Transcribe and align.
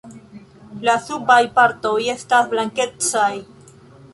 La 0.87 0.95
subaj 1.09 1.37
partoj 1.59 1.93
estas 2.15 2.51
blankecaj. 2.55 3.31